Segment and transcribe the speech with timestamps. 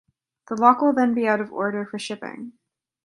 [0.47, 2.53] The lock will then be out of order for shipping.